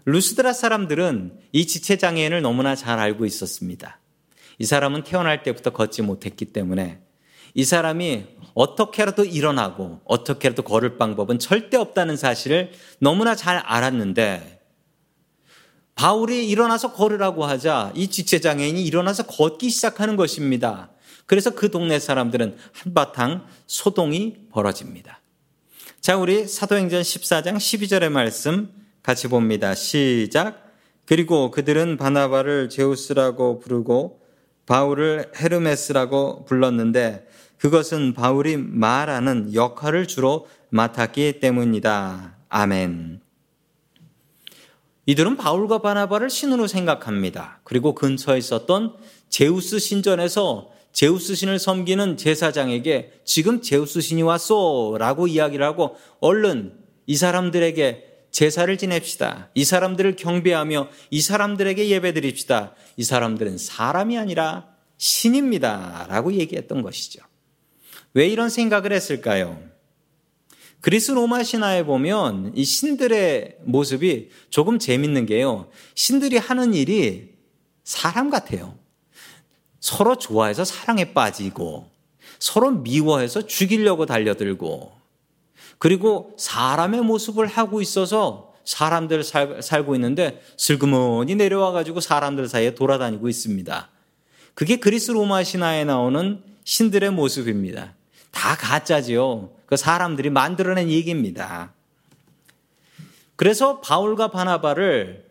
루스드라 0.06 0.54
사람들은 0.54 1.40
이 1.52 1.66
지체 1.66 1.98
장애인을 1.98 2.42
너무나 2.42 2.76
잘 2.76 3.00
알고 3.00 3.26
있었습니다. 3.26 4.00
이 4.60 4.66
사람은 4.66 5.04
태어날 5.04 5.44
때부터 5.44 5.72
걷지 5.72 6.04
못했기 6.04 6.46
때문에 6.46 7.02
이 7.56 7.64
사람이 7.64 8.26
어떻게라도 8.54 9.24
일어나고 9.24 10.02
어떻게라도 10.06 10.62
걸을 10.64 10.98
방법은 10.98 11.40
절대 11.40 11.78
없다는 11.78 12.18
사실을 12.18 12.72
너무나 13.00 13.36
잘 13.36 13.58
알았는데 13.58 14.62
바울이 15.96 16.48
일어나서 16.48 16.94
걸으라고 16.94 17.46
하자 17.46 17.94
이 17.96 18.10
지체장애인이 18.10 18.84
일어나서 18.84 19.24
걷기 19.24 19.70
시작하는 19.70 20.18
것입니다. 20.18 20.92
그래서 21.26 21.52
그 21.52 21.72
동네 21.72 22.00
사람들은 22.00 22.58
한바탕 22.74 23.48
소동이 23.66 24.36
벌어집니다. 24.52 25.22
자, 26.02 26.18
우리 26.18 26.46
사도행전 26.48 27.02
14장 27.02 27.56
12절의 27.56 28.10
말씀 28.10 28.70
같이 29.06 29.28
봅니다. 29.28 29.76
시작. 29.76 30.74
그리고 31.06 31.52
그들은 31.52 31.96
바나바를 31.98 32.70
제우스라고 32.70 33.60
부르고 33.60 34.20
바울을 34.66 35.32
헤르메스라고 35.40 36.46
불렀는데 36.46 37.28
그것은 37.60 38.16
바울이 38.16 38.58
말하는 38.58 39.54
역할을 39.54 40.08
주로 40.08 40.48
맡았기 40.70 41.40
때문이다. 41.40 42.36
아멘. 42.50 43.22
이들은 45.06 45.38
바울과 45.38 45.84
바나바를 45.84 46.32
신으로 46.32 46.66
생각합니다. 46.66 47.60
그리고 47.64 47.94
근처에 47.94 48.40
있었던 48.40 48.96
제우스 49.30 49.78
신전에서 49.78 50.72
제우스 50.94 51.36
신을 51.36 51.60
섬기는 51.60 52.18
제사장에게 52.18 53.12
지금 53.24 53.62
제우스 53.62 54.02
신이 54.02 54.24
왔소 54.24 54.98
라고 54.98 55.28
이야기를 55.28 55.64
하고 55.64 55.96
얼른 56.22 56.74
이 57.06 57.16
사람들에게 57.16 58.15
제사를 58.36 58.78
지냅시다. 58.78 59.50
이 59.54 59.64
사람들을 59.64 60.18
경배하며 60.18 60.90
이 61.10 61.22
사람들에게 61.22 61.88
예배 61.88 62.12
드립시다. 62.12 62.76
이 62.98 63.04
사람들은 63.06 63.58
사람이 63.58 64.18
아니라 64.18 64.68
신입니다. 64.98 66.08
라고 66.10 66.34
얘기했던 66.34 66.82
것이죠. 66.82 67.22
왜 68.14 68.28
이런 68.28 68.50
생각을 68.50 68.92
했을까요? 68.92 69.64
그리스 70.82 71.12
로마 71.12 71.44
신화에 71.44 71.84
보면 71.86 72.52
이 72.56 72.66
신들의 72.66 73.60
모습이 73.64 74.32
조금 74.50 74.80
재밌는 74.80 75.28
게요. 75.28 75.70
신들이 75.96 76.36
하는 76.36 76.74
일이 76.74 77.36
사람 77.86 78.30
같아요. 78.30 78.78
서로 79.80 80.18
좋아해서 80.18 80.66
사랑에 80.66 81.14
빠지고, 81.14 81.90
서로 82.40 82.72
미워해서 82.72 83.48
죽이려고 83.48 84.06
달려들고, 84.06 84.95
그리고 85.86 86.34
사람의 86.40 87.02
모습을 87.02 87.46
하고 87.46 87.80
있어서 87.80 88.56
사람들 88.64 89.24
살, 89.24 89.62
살고 89.62 89.94
있는데 89.94 90.42
슬그머니 90.58 91.36
내려와 91.36 91.74
가지고 91.74 92.00
사람들 92.00 92.50
사이에 92.50 92.74
돌아다니고 92.74 93.30
있습니다. 93.30 93.90
그게 94.56 94.78
그리스 94.78 95.12
로마 95.12 95.44
신화에 95.44 95.84
나오는 95.84 96.42
신들의 96.64 97.12
모습입니다. 97.12 97.94
다 98.32 98.56
가짜지요. 98.56 99.52
그 99.68 99.78
사람들이 99.78 100.32
만들어낸 100.32 100.90
얘기입니다. 100.90 101.72
그래서 103.36 103.80
바울과 103.80 104.32
바나바를 104.32 105.24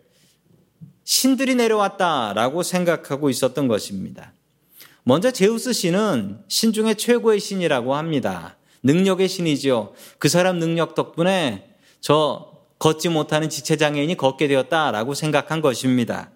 신들이 1.03 1.57
내려왔다라고 1.57 2.63
생각하고 2.63 3.29
있었던 3.29 3.67
것입니다. 3.67 4.33
먼저 5.03 5.33
제우스 5.33 5.73
신은 5.73 6.45
신 6.47 6.73
중에 6.73 6.95
최고의 6.95 7.41
신이라고 7.41 7.97
합니다. 7.97 8.55
능력의 8.85 9.29
신이지요. 9.29 9.93
그 10.19 10.29
사람 10.29 10.59
능력 10.59 10.95
덕분에 10.95 11.75
저 12.01 12.53
걷지 12.79 13.09
못하는 13.09 13.49
지체장애인이 13.49 14.17
걷게 14.17 14.47
되었다라고 14.47 15.15
생각한 15.15 15.61
것입니다. 15.61 16.31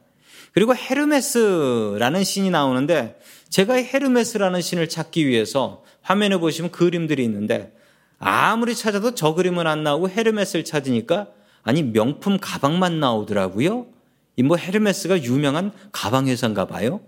그리고 0.53 0.75
헤르메스라는 0.75 2.25
신이 2.25 2.51
나오는데 2.51 3.19
제가 3.49 3.75
헤르메스라는 3.75 4.61
신을 4.61 4.89
찾기 4.89 5.27
위해서 5.27 5.85
화면에 6.03 6.39
보시면 6.39 6.71
그림들이 6.71 7.23
있는데 7.25 7.73
아무리 8.19 8.75
찾아도 8.75 9.15
저 9.15 9.35
그림은 9.35 9.67
안 9.67 9.85
나오고 9.85 10.09
헤르메스를 10.09 10.65
찾으니까 10.65 11.29
아니 11.63 11.83
명품 11.83 12.39
가방만 12.41 12.99
나오더라고요. 12.99 13.87
이 14.39 14.43
뭐 14.43 14.57
헤르메스가 14.57 15.25
유명한 15.25 15.73
가방 15.91 16.29
회사인가 16.29 16.67
봐요. 16.67 17.01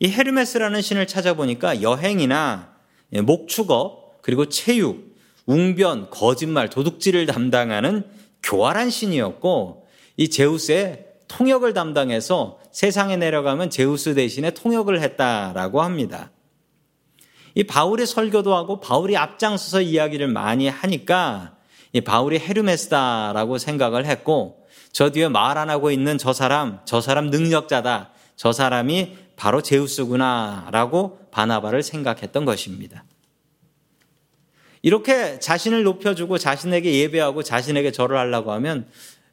이 0.00 0.08
헤르메스라는 0.08 0.82
신을 0.82 1.06
찾아보니까 1.06 1.82
여행이나 1.82 2.74
목축업 3.10 3.99
그리고 4.22 4.46
체육, 4.46 5.16
웅변, 5.46 6.10
거짓말, 6.10 6.70
도둑질을 6.70 7.26
담당하는 7.26 8.04
교활한 8.42 8.90
신이었고 8.90 9.86
이 10.16 10.28
제우스의 10.30 11.06
통역을 11.28 11.74
담당해서 11.74 12.58
세상에 12.72 13.16
내려가면 13.16 13.70
제우스 13.70 14.14
대신에 14.14 14.50
통역을 14.50 15.00
했다라고 15.00 15.82
합니다. 15.82 16.30
이 17.54 17.64
바울의 17.64 18.06
설교도 18.06 18.54
하고 18.54 18.80
바울이 18.80 19.16
앞장서서 19.16 19.80
이야기를 19.80 20.28
많이 20.28 20.68
하니까 20.68 21.56
이 21.92 22.00
바울이 22.00 22.38
헤르메스다라고 22.38 23.58
생각을 23.58 24.06
했고 24.06 24.66
저 24.92 25.10
뒤에 25.10 25.28
말 25.28 25.56
안 25.56 25.70
하고 25.70 25.90
있는 25.90 26.18
저 26.18 26.32
사람, 26.32 26.80
저 26.84 27.00
사람 27.00 27.26
능력자다. 27.30 28.10
저 28.36 28.52
사람이 28.52 29.16
바로 29.36 29.62
제우스구나라고 29.62 31.18
바나바를 31.30 31.82
생각했던 31.82 32.44
것입니다. 32.44 33.04
이렇게 34.82 35.38
자신을 35.38 35.82
높여주고 35.82 36.38
자신에게 36.38 36.94
예배하고 37.00 37.42
자신에게 37.42 37.92
절을 37.92 38.16
하려고 38.16 38.52
하면 38.52 38.86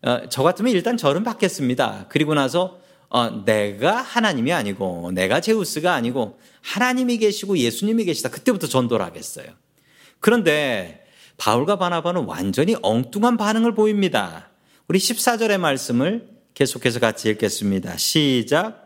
어, 0.04 0.22
저 0.30 0.44
같으면 0.44 0.74
일단 0.74 0.98
절은 0.98 1.24
받겠습니다. 1.24 2.06
그리고 2.10 2.34
나서 2.34 2.80
어, 3.10 3.46
내가 3.46 3.98
하나님이 3.98 4.52
아니고 4.52 5.12
내가 5.14 5.40
제우스가 5.40 5.94
아니고 5.94 6.40
하나님이 6.62 7.18
계시고 7.18 7.58
예수님이 7.58 8.06
계시다. 8.06 8.30
그때부터 8.30 8.68
전도를 8.68 9.06
하겠어요. 9.06 9.46
그런데 10.20 11.06
바울과 11.38 11.78
바나바는 11.78 12.26
완전히 12.26 12.76
엉뚱한 12.82 13.38
반응을 13.38 13.76
보입니다. 13.76 14.50
우리 14.88 15.00
14절의 15.00 15.60
말씀을 15.60 16.28
계속해서 16.54 17.00
같이 17.00 17.30
읽겠습니다. 17.30 17.98
시작. 17.98 18.84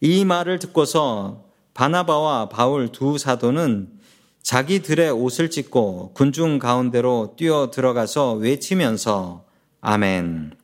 이 0.00 0.24
말을 0.24 0.58
듣고서 0.58 1.44
바나바와 1.74 2.48
바울 2.48 2.90
두 2.90 3.18
사도는 3.18 3.97
자기들의 4.48 5.10
옷을 5.10 5.50
찢고 5.50 6.14
군중 6.14 6.58
가운데로 6.58 7.34
뛰어 7.36 7.70
들어가서 7.70 8.32
외치면서 8.32 9.44
아멘. 9.82 10.54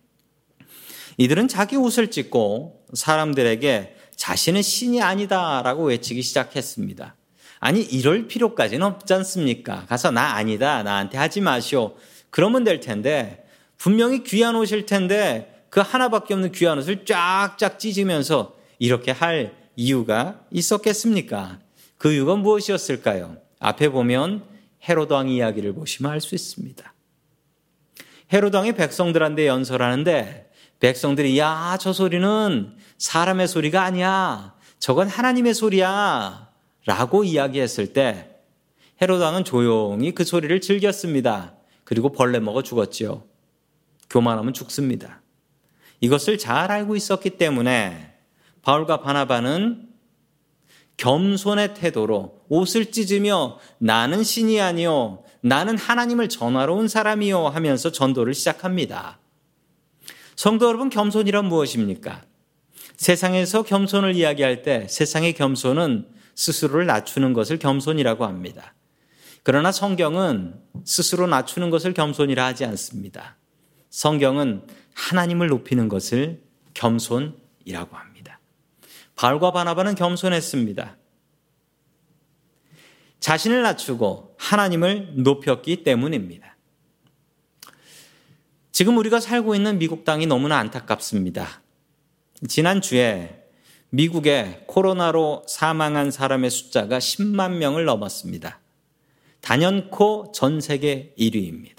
이들은 1.19 1.49
자기 1.49 1.77
옷을 1.77 2.11
찢고 2.11 2.87
사람들에게 2.95 3.97
자신은 4.17 4.63
신이 4.63 5.03
아니다라고 5.03 5.85
외치기 5.85 6.23
시작했습니다. 6.23 7.15
아니, 7.61 7.83
이럴 7.83 8.27
필요까지는 8.27 8.87
없지 8.87 9.13
않습니까? 9.13 9.85
가서 9.85 10.11
나 10.11 10.35
아니다. 10.37 10.83
나한테 10.83 11.19
하지 11.19 11.43
마시오. 11.43 11.95
그러면 12.31 12.65
될 12.65 12.81
텐데, 12.81 13.45
분명히 13.77 14.25
귀한 14.25 14.57
옷일 14.57 14.87
텐데, 14.87 15.63
그 15.69 15.81
하나밖에 15.81 16.33
없는 16.33 16.53
귀한 16.53 16.79
옷을 16.79 17.05
쫙쫙 17.05 17.79
찢으면서 17.79 18.57
이렇게 18.79 19.11
할 19.11 19.55
이유가 19.77 20.41
있었겠습니까? 20.51 21.59
그 21.99 22.15
이유가 22.15 22.35
무엇이었을까요? 22.37 23.44
앞에 23.61 23.89
보면 23.89 24.45
헤로당 24.89 25.29
이야기를 25.29 25.75
보시면 25.75 26.13
알 26.13 26.21
수 26.21 26.35
있습니다. 26.35 26.93
헤로당이 28.33 28.73
백성들한테 28.73 29.47
연설하는데 29.47 30.51
백성들이 30.81 31.39
야, 31.39 31.77
저 31.81 31.93
소리는 31.93 32.77
사람의 32.99 33.49
소리가 33.49 33.83
아니야. 33.83 34.55
저건 34.79 35.09
하나님의 35.09 35.55
소리야. 35.55 36.51
라고 36.87 37.25
이야기했을 37.25 37.93
때 37.95 38.31
헤로당은 39.01 39.45
조용히 39.45 40.13
그 40.13 40.25
소리를 40.25 40.61
즐겼습니다. 40.61 41.55
그리고 41.85 42.13
벌레 42.13 42.41
먹어 42.41 42.63
죽었지요. 42.63 43.25
교만하면 44.11 44.53
죽습니다. 44.53 45.23
이것을 46.01 46.37
잘 46.39 46.71
알고 46.71 46.97
있었기 46.97 47.31
때문에 47.31 48.15
바울과 48.63 49.01
바나바는 49.01 49.89
겸손의 50.97 51.75
태도로 51.75 52.34
옷을 52.49 52.91
찢으며 52.91 53.59
나는 53.79 54.23
신이 54.23 54.61
아니요 54.61 55.25
나는 55.41 55.77
하나님을 55.77 56.29
전하러 56.29 56.75
온 56.75 56.89
사람이요 56.89 57.49
하면서 57.49 57.93
전도를 57.93 58.33
시작합니다. 58.33 59.19
성도 60.37 60.67
여러분, 60.67 60.89
겸손이란 60.89 61.45
무엇입니까? 61.47 62.23
세상에서 62.97 63.63
겸손을 63.63 64.15
이야기할 64.15 64.63
때 64.63 64.87
세상의 64.89 65.35
겸손은 65.35 66.09
스스로를 66.35 66.87
낮추는 66.87 67.35
것을 67.35 67.59
겸손이라고 67.59 68.25
합니다. 68.25 68.75
그러나 69.43 69.71
성경은 69.71 70.55
스스로 70.85 71.27
낮추는 71.27 71.71
것을 71.71 71.93
겸손이라 71.93 72.45
하지 72.45 72.65
않습니다. 72.65 73.37
성경은 73.91 74.67
하나님을 74.95 75.49
높이는 75.49 75.89
것을 75.89 76.41
겸손이라고 76.73 77.97
합니다. 77.97 78.41
바울과 79.17 79.53
바나바는 79.53 79.95
겸손했습니다. 79.95 80.97
자신을 83.25 83.63
낮추고 83.63 84.35
하나님을 84.37 85.15
높였기 85.23 85.83
때문입니다. 85.83 86.59
지금 88.71 88.99
우리가 88.99 89.19
살고 89.19 89.55
있는 89.55 89.79
미국 89.79 90.05
땅이 90.05 90.27
너무나 90.27 90.59
안타깝습니다. 90.59 91.63
지난주에 92.47 93.47
미국의 93.89 94.65
코로나로 94.67 95.45
사망한 95.49 96.11
사람의 96.11 96.51
숫자가 96.51 96.99
10만 96.99 97.53
명을 97.53 97.87
넘었습니다. 97.87 98.61
단연코 99.41 100.33
전 100.35 100.61
세계 100.61 101.15
1위입니다. 101.19 101.79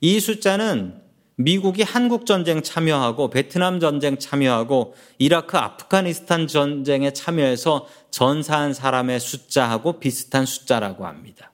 이 0.00 0.20
숫자는 0.20 1.02
미국이 1.40 1.84
한국 1.84 2.26
전쟁 2.26 2.62
참여하고 2.62 3.30
베트남 3.30 3.78
전쟁 3.78 4.18
참여하고 4.18 4.96
이라크 5.18 5.56
아프가니스탄 5.56 6.48
전쟁에 6.48 7.12
참여해서 7.12 7.86
전사한 8.10 8.74
사람의 8.74 9.20
숫자하고 9.20 10.00
비슷한 10.00 10.44
숫자라고 10.44 11.06
합니다. 11.06 11.52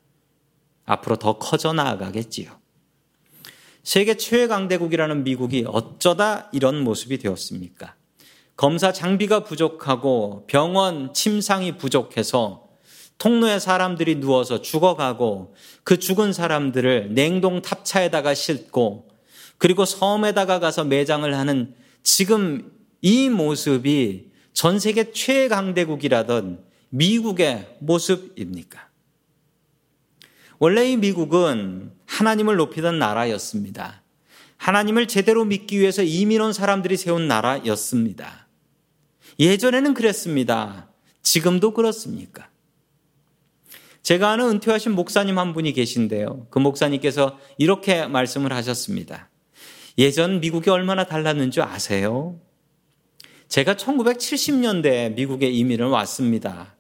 앞으로 0.87 1.17
더 1.17 1.37
커져 1.37 1.75
나아가겠지요. 1.75 2.51
세계 3.83 4.17
최강대국이라는 4.17 5.23
미국이 5.23 5.67
어쩌다 5.69 6.49
이런 6.53 6.83
모습이 6.83 7.19
되었습니까? 7.19 7.95
검사 8.57 8.91
장비가 8.91 9.45
부족하고 9.45 10.47
병원 10.47 11.13
침상이 11.13 11.77
부족해서 11.77 12.69
통로에 13.19 13.59
사람들이 13.59 14.15
누워서 14.15 14.63
죽어가고 14.63 15.55
그 15.83 15.99
죽은 15.99 16.33
사람들을 16.33 17.13
냉동 17.13 17.61
탑차에다가 17.61 18.33
싣고 18.33 19.14
그리고 19.59 19.85
섬에다가 19.85 20.59
가서 20.59 20.85
매장을 20.85 21.33
하는 21.35 21.75
지금 22.03 22.73
이 23.01 23.29
모습이 23.29 24.31
전 24.53 24.79
세계 24.79 25.13
최강대국이라던 25.13 26.65
미국의 26.91 27.77
모습입니까? 27.81 28.89
원래 30.59 30.91
이 30.91 30.97
미국은 30.97 31.93
하나님을 32.07 32.57
높이던 32.57 32.99
나라였습니다. 32.99 34.03
하나님을 34.57 35.09
제대로 35.09 35.45
믿기 35.45 35.81
위해서 35.81 36.03
이민 36.03 36.41
온 36.41 36.53
사람들이 36.53 36.97
세운 36.97 37.29
나라였습니다. 37.29 38.47
예전에는 39.39 39.95
그랬습니다. 39.95 40.89
지금도 41.23 41.75
그렇습니까? 41.75 42.49
제가 44.03 44.31
아는 44.31 44.49
은퇴하신 44.51 44.93
목사님 44.93 45.39
한 45.39 45.53
분이 45.53 45.73
계신데요. 45.73 46.47
그 46.51 46.59
목사님께서 46.59 47.39
이렇게 47.59 48.07
말씀을 48.07 48.53
하셨습니다. 48.53 49.29
예전 49.99 50.41
미국이 50.41 50.71
얼마나 50.71 51.05
달랐는 51.05 51.51
줄 51.51 51.63
아세요? 51.63 52.41
제가 53.49 53.75
1970년대에 53.75 55.15
미국에 55.15 55.49
이민을 55.49 55.87
왔습니다. 55.87 56.75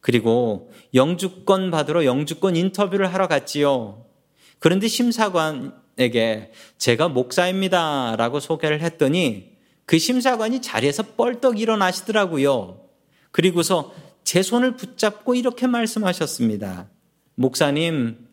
그리고 0.00 0.70
영주권 0.94 1.70
받으러 1.70 2.04
영주권 2.04 2.56
인터뷰를 2.56 3.12
하러 3.12 3.26
갔지요. 3.26 4.04
그런데 4.58 4.88
심사관에게 4.88 6.52
제가 6.76 7.08
목사입니다. 7.08 8.16
라고 8.16 8.40
소개를 8.40 8.80
했더니 8.82 9.56
그 9.86 9.98
심사관이 9.98 10.60
자리에서 10.60 11.02
뻘떡 11.16 11.60
일어나시더라고요. 11.60 12.84
그리고서 13.30 13.94
제 14.24 14.42
손을 14.42 14.76
붙잡고 14.76 15.34
이렇게 15.34 15.66
말씀하셨습니다. 15.66 16.90
목사님, 17.34 18.28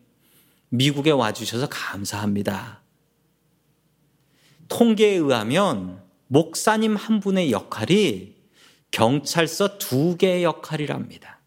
미국에 0.68 1.10
와주셔서 1.10 1.68
감사합니다. 1.70 2.82
통계에 4.68 5.14
의하면 5.14 6.02
목사님 6.28 6.96
한 6.96 7.20
분의 7.20 7.52
역할이 7.52 8.34
경찰서 8.90 9.78
두 9.78 10.16
개의 10.16 10.42
역할이랍니다. 10.42 11.40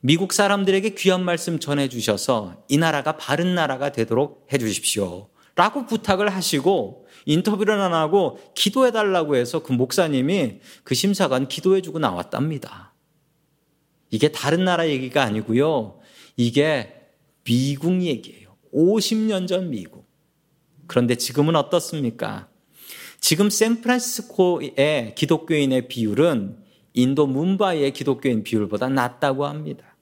미국 0.00 0.32
사람들에게 0.32 0.90
귀한 0.90 1.24
말씀 1.24 1.58
전해주셔서 1.58 2.64
이 2.68 2.78
나라가 2.78 3.16
바른 3.16 3.54
나라가 3.54 3.90
되도록 3.92 4.46
해주십시오. 4.52 5.28
라고 5.56 5.86
부탁을 5.86 6.28
하시고 6.28 7.06
인터뷰를 7.24 7.80
안 7.80 7.92
하고 7.94 8.38
기도해 8.54 8.92
달라고 8.92 9.36
해서 9.36 9.62
그 9.62 9.72
목사님이 9.72 10.60
그 10.84 10.94
심사관 10.94 11.48
기도해 11.48 11.80
주고 11.80 11.98
나왔답니다. 11.98 12.94
이게 14.10 14.30
다른 14.30 14.64
나라 14.64 14.88
얘기가 14.88 15.22
아니고요. 15.22 15.98
이게 16.36 16.94
미국 17.42 18.02
얘기예요. 18.02 18.56
50년 18.72 19.48
전 19.48 19.70
미국. 19.70 20.05
그런데 20.86 21.16
지금은 21.16 21.56
어떻습니까? 21.56 22.48
지금 23.20 23.50
샌프란시스코의 23.50 25.14
기독교인의 25.16 25.88
비율은 25.88 26.58
인도 26.94 27.26
문바이의 27.26 27.92
기독교인 27.92 28.42
비율보다 28.42 28.88
낮다고 28.88 29.46
합니다. 29.46 29.96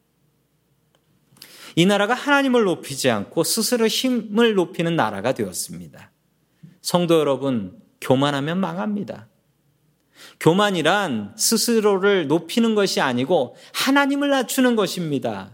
이 1.76 1.86
나라가 1.86 2.14
하나님을 2.14 2.64
높이지 2.64 3.10
않고 3.10 3.42
스스로 3.42 3.86
힘을 3.86 4.54
높이는 4.54 4.94
나라가 4.94 5.32
되었습니다. 5.32 6.12
성도 6.80 7.18
여러분, 7.18 7.80
교만하면 8.00 8.60
망합니다. 8.60 9.28
교만이란 10.38 11.34
스스로를 11.36 12.28
높이는 12.28 12.74
것이 12.74 13.00
아니고 13.00 13.56
하나님을 13.72 14.28
낮추는 14.30 14.76
것입니다. 14.76 15.52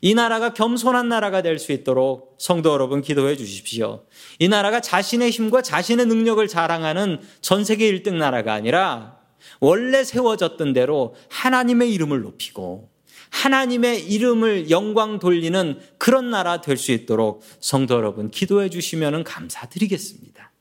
이 0.00 0.14
나라가 0.14 0.52
겸손한 0.54 1.08
나라가 1.08 1.42
될 1.42 1.58
수 1.58 1.72
있도록 1.72 2.36
성도 2.38 2.72
여러분 2.72 3.02
기도해 3.02 3.36
주십시오. 3.36 4.04
이 4.38 4.48
나라가 4.48 4.80
자신의 4.80 5.30
힘과 5.30 5.62
자신의 5.62 6.06
능력을 6.06 6.46
자랑하는 6.46 7.20
전 7.40 7.64
세계 7.64 7.90
1등 7.92 8.14
나라가 8.14 8.52
아니라 8.54 9.18
원래 9.60 10.04
세워졌던 10.04 10.72
대로 10.72 11.14
하나님의 11.30 11.92
이름을 11.94 12.20
높이고 12.22 12.90
하나님의 13.30 14.06
이름을 14.10 14.70
영광 14.70 15.18
돌리는 15.18 15.80
그런 15.98 16.30
나라 16.30 16.60
될 16.60 16.76
수 16.76 16.92
있도록 16.92 17.42
성도 17.60 17.94
여러분 17.94 18.30
기도해 18.30 18.70
주시면 18.70 19.24
감사드리겠습니다. 19.24 20.52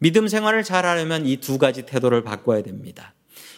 믿음 0.00 0.28
생활을 0.28 0.62
잘하려면 0.62 1.26
이 1.26 1.38
두 1.38 1.58
가지 1.58 1.84
태도를 1.84 2.22
바꿔야 2.22 2.62
됩니다. 2.62 3.14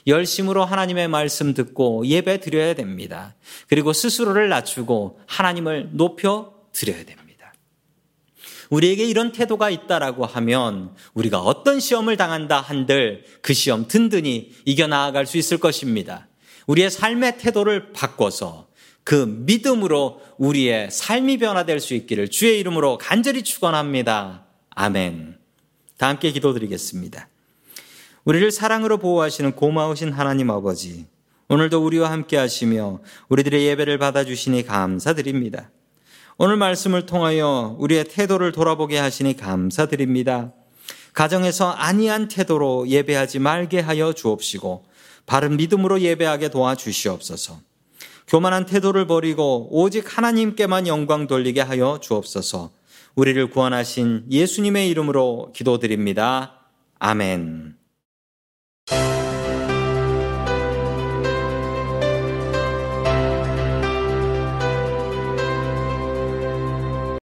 열심으로 0.07 0.65
하나님의 0.65 1.09
말씀 1.09 1.55
듣고 1.55 2.07
예배 2.07 2.41
드려야 2.41 2.75
됩니다. 2.75 3.35
그리고 3.69 3.93
스스로를 3.93 4.49
낮추고 4.49 5.21
하나님을 5.27 5.91
높여 5.93 6.55
드려야 6.73 7.05
됩니다. 7.05 7.31
우리에게 8.71 9.05
이런 9.05 9.33
태도가 9.33 9.69
있다라고 9.69 10.25
하면 10.25 10.95
우리가 11.15 11.41
어떤 11.41 11.81
시험을 11.81 12.17
당한다 12.17 12.61
한들 12.61 13.25
그 13.43 13.53
시험 13.53 13.89
든든히 13.89 14.53
이겨 14.65 14.87
나아갈 14.87 15.27
수 15.27 15.37
있을 15.37 15.59
것입니다. 15.59 16.29
우리의 16.67 16.91
삶의 16.91 17.39
태도를 17.39 17.93
바꿔서 17.93 18.69
그 19.03 19.15
믿음으로 19.27 20.21
우리의 20.39 20.91
삶이 20.91 21.39
변화될 21.39 21.81
수 21.81 21.95
있기를 21.95 22.29
주의 22.29 22.61
이름으로 22.61 22.99
간절히 22.99 23.43
축원합니다. 23.43 24.47
아멘. 24.71 25.37
다 25.97 26.09
함께 26.09 26.31
기도드리겠습니다. 26.31 27.29
우리를 28.25 28.51
사랑으로 28.51 28.99
보호하시는 28.99 29.53
고마우신 29.53 30.13
하나님 30.13 30.51
아버지, 30.51 31.07
오늘도 31.49 31.85
우리와 31.85 32.11
함께 32.11 32.37
하시며 32.37 33.01
우리들의 33.29 33.67
예배를 33.67 33.99
받아주시니 33.99 34.67
감사드립니다. 34.67 35.71
오늘 36.37 36.57
말씀을 36.57 37.07
통하여 37.07 37.77
우리의 37.79 38.05
태도를 38.05 38.53
돌아보게 38.53 38.99
하시니 38.99 39.37
감사드립니다. 39.37 40.53
가정에서 41.13 41.71
아니한 41.71 42.29
태도로 42.29 42.89
예배하지 42.89 43.41
말게 43.41 43.81
하여 43.81 44.13
주옵시고 44.13 44.85
바른 45.27 45.57
믿음으로 45.57 46.01
예배하게 46.01 46.51
도와주시옵소서. 46.51 47.59
교만한 48.29 48.65
태도를 48.65 49.07
버리고 49.07 49.69
오직 49.71 50.17
하나님께만 50.17 50.87
영광 50.87 51.27
돌리게 51.27 51.61
하여 51.63 51.99
주옵소서. 52.01 52.71
우리를 53.17 53.51
구원하신 53.51 54.27
예수님의 54.31 54.89
이름으로 54.89 55.53
기도드립니다. 55.53 56.61
아멘. 57.01 57.80